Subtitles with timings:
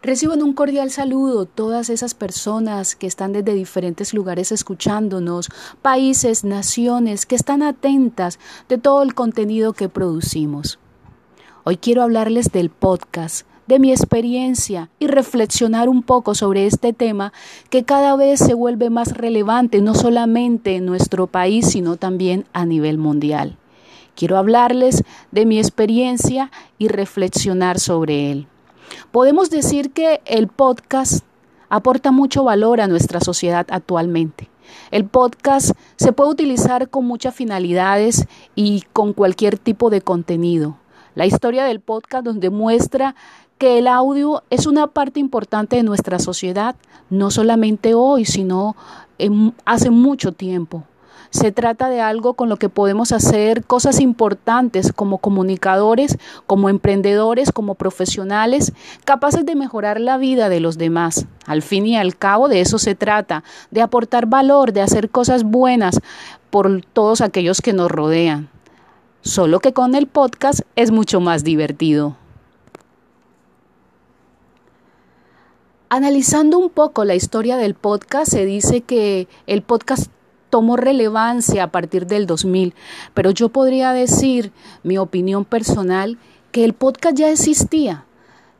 [0.00, 5.48] Reciban un cordial saludo todas esas personas que están desde diferentes lugares escuchándonos,
[5.82, 8.38] países, naciones, que están atentas
[8.68, 10.78] de todo el contenido que producimos.
[11.64, 17.32] Hoy quiero hablarles del podcast, de mi experiencia y reflexionar un poco sobre este tema
[17.68, 22.64] que cada vez se vuelve más relevante, no solamente en nuestro país, sino también a
[22.64, 23.56] nivel mundial.
[24.14, 25.02] Quiero hablarles
[25.32, 28.46] de mi experiencia y reflexionar sobre él.
[29.12, 31.24] Podemos decir que el podcast
[31.68, 34.48] aporta mucho valor a nuestra sociedad actualmente.
[34.90, 40.76] El podcast se puede utilizar con muchas finalidades y con cualquier tipo de contenido.
[41.14, 43.14] La historia del podcast donde muestra
[43.58, 46.76] que el audio es una parte importante de nuestra sociedad,
[47.10, 48.76] no solamente hoy, sino
[49.64, 50.84] hace mucho tiempo.
[51.30, 57.52] Se trata de algo con lo que podemos hacer cosas importantes como comunicadores, como emprendedores,
[57.52, 58.72] como profesionales,
[59.04, 61.26] capaces de mejorar la vida de los demás.
[61.46, 65.44] Al fin y al cabo de eso se trata, de aportar valor, de hacer cosas
[65.44, 66.00] buenas
[66.50, 68.48] por todos aquellos que nos rodean.
[69.20, 72.16] Solo que con el podcast es mucho más divertido.
[75.90, 80.10] Analizando un poco la historia del podcast, se dice que el podcast
[80.50, 82.74] tomó relevancia a partir del 2000,
[83.14, 86.18] pero yo podría decir, mi opinión personal,
[86.52, 88.04] que el podcast ya existía.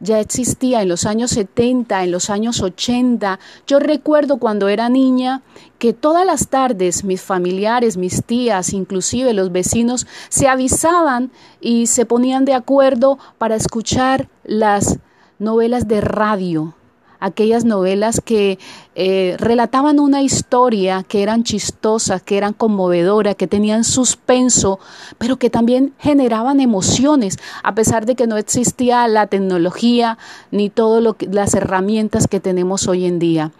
[0.00, 3.40] Ya existía en los años 70, en los años 80.
[3.66, 5.42] Yo recuerdo cuando era niña
[5.80, 12.06] que todas las tardes mis familiares, mis tías, inclusive los vecinos, se avisaban y se
[12.06, 15.00] ponían de acuerdo para escuchar las
[15.40, 16.77] novelas de radio
[17.20, 18.58] aquellas novelas que
[18.94, 24.78] eh, relataban una historia, que eran chistosas, que eran conmovedoras, que tenían suspenso,
[25.18, 30.18] pero que también generaban emociones, a pesar de que no existía la tecnología
[30.50, 33.52] ni todas las herramientas que tenemos hoy en día.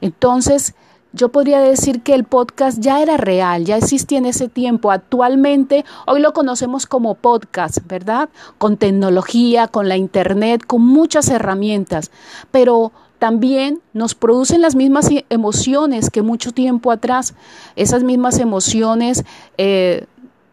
[0.00, 0.74] Entonces,
[1.14, 4.90] yo podría decir que el podcast ya era real, ya existía en ese tiempo.
[4.90, 8.30] Actualmente, hoy lo conocemos como podcast, ¿verdad?
[8.58, 12.10] Con tecnología, con la internet, con muchas herramientas.
[12.50, 12.90] Pero
[13.24, 17.32] también nos producen las mismas e-, emociones que mucho tiempo atrás,
[17.74, 19.24] esas mismas emociones
[19.56, 20.04] eh,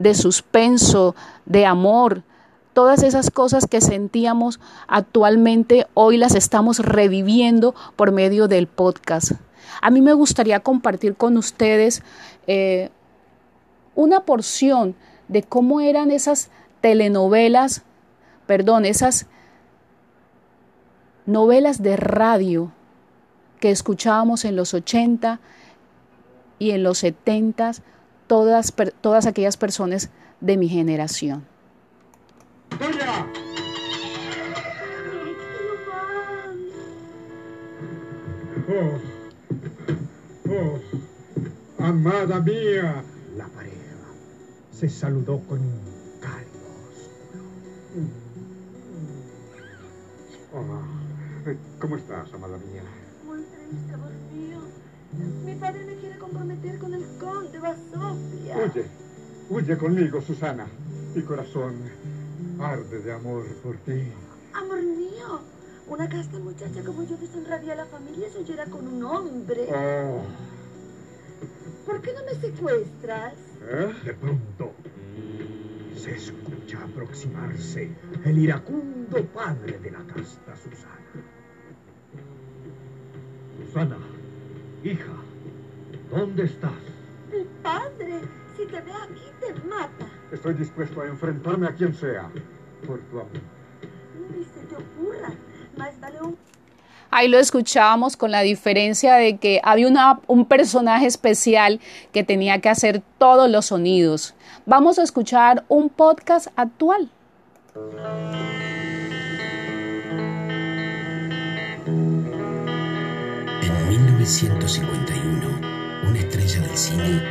[0.00, 2.24] de suspenso, de amor,
[2.72, 9.34] todas esas cosas que sentíamos actualmente, hoy las estamos reviviendo por medio del podcast.
[9.80, 12.02] A mí me gustaría compartir con ustedes
[12.48, 12.90] eh,
[13.94, 14.96] una porción
[15.28, 16.50] de cómo eran esas
[16.80, 17.84] telenovelas,
[18.48, 19.28] perdón, esas
[21.26, 22.72] novelas de radio
[23.60, 25.40] que escuchábamos en los 80
[26.58, 27.72] y en los 70,
[28.26, 30.10] todas, todas aquellas personas
[30.40, 31.44] de mi generación.
[38.68, 38.98] Oh,
[40.50, 43.04] oh, amada mía,
[43.36, 43.76] la pareja
[44.72, 45.80] se saludó con un
[46.20, 46.66] cálido
[50.58, 50.95] Oh.
[51.78, 52.82] ¿Cómo estás, amada mía?
[53.24, 54.58] Muy triste, amor mío.
[55.44, 58.56] Mi padre me quiere comprometer con el conde Basofia.
[58.56, 58.86] Huye,
[59.48, 60.66] huye conmigo, Susana.
[61.14, 61.76] Mi corazón
[62.60, 64.10] arde de amor por ti.
[64.54, 65.40] Amor mío,
[65.86, 69.68] una casta muchacha como yo deshonraría a la familia si oyera con un hombre.
[69.72, 70.22] Oh.
[71.86, 73.34] ¿Por qué no me secuestras?
[73.70, 73.94] ¿Eh?
[74.04, 74.72] De pronto
[75.96, 77.88] se escucha aproximarse
[78.24, 80.96] el iracundo padre de la casta Susana.
[83.76, 83.98] Susana,
[84.84, 85.12] hija,
[86.10, 86.72] ¿dónde estás?
[87.30, 88.22] Mi padre,
[88.56, 90.10] si te ve aquí, te mata.
[90.32, 92.30] Estoy dispuesto a enfrentarme a quien sea
[92.86, 93.32] por tu amor.
[94.34, 95.34] Ni se te ocurra.
[95.76, 96.38] Más vale un...
[97.10, 101.78] Ahí lo escuchábamos con la diferencia de que había una, un personaje especial
[102.14, 104.34] que tenía que hacer todos los sonidos.
[104.64, 107.10] Vamos a escuchar un podcast actual.
[114.26, 115.46] 1951,
[116.08, 117.22] una estrella del cine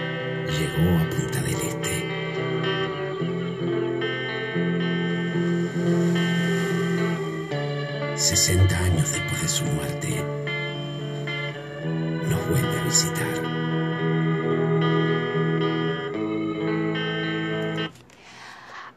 [0.47, 1.91] llegó a Punta del Este.
[8.15, 10.23] Sesenta años después de su muerte,
[12.29, 13.27] nos vuelve a visitar.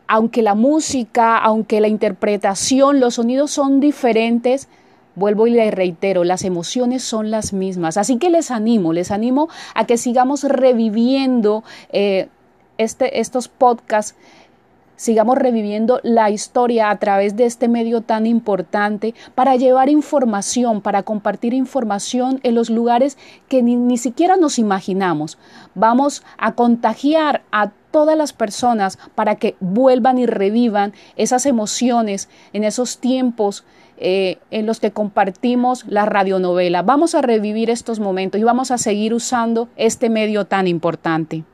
[0.06, 4.68] Aunque la música, aunque la interpretación, los sonidos son diferentes,
[5.18, 7.96] Vuelvo y le reitero, las emociones son las mismas.
[7.96, 12.28] Así que les animo, les animo a que sigamos reviviendo eh,
[12.78, 14.14] este, estos podcasts
[14.98, 21.04] sigamos reviviendo la historia a través de este medio tan importante para llevar información, para
[21.04, 23.16] compartir información en los lugares
[23.48, 25.38] que ni, ni siquiera nos imaginamos.
[25.74, 32.64] Vamos a contagiar a todas las personas para que vuelvan y revivan esas emociones en
[32.64, 33.64] esos tiempos
[33.96, 36.82] eh, en los que compartimos la radionovela.
[36.82, 41.44] Vamos a revivir estos momentos y vamos a seguir usando este medio tan importante.